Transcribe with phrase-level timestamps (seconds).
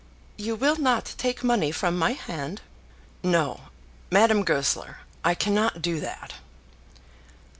[0.35, 2.61] You will not take money from my hand?"
[3.21, 3.65] "No,
[4.09, 6.33] Madame Goesler; I cannot do that."